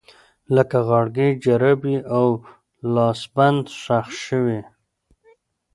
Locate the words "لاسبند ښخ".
2.93-4.07